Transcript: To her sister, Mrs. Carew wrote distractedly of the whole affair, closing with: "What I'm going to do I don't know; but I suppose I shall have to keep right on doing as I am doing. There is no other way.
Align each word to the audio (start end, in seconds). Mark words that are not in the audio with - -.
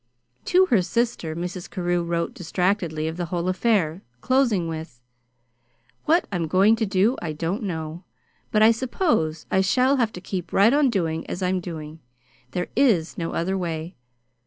To 0.45 0.65
her 0.65 0.81
sister, 0.81 1.35
Mrs. 1.35 1.69
Carew 1.69 2.01
wrote 2.01 2.33
distractedly 2.33 3.07
of 3.07 3.17
the 3.17 3.25
whole 3.25 3.47
affair, 3.47 4.01
closing 4.19 4.67
with: 4.67 4.99
"What 6.05 6.25
I'm 6.31 6.47
going 6.47 6.75
to 6.77 6.87
do 6.87 7.17
I 7.21 7.33
don't 7.33 7.61
know; 7.61 8.03
but 8.51 8.63
I 8.63 8.71
suppose 8.71 9.45
I 9.51 9.61
shall 9.61 9.97
have 9.97 10.11
to 10.13 10.19
keep 10.19 10.51
right 10.51 10.73
on 10.73 10.89
doing 10.89 11.23
as 11.27 11.43
I 11.43 11.49
am 11.49 11.59
doing. 11.59 11.99
There 12.49 12.69
is 12.75 13.15
no 13.15 13.33
other 13.33 13.55
way. 13.55 13.95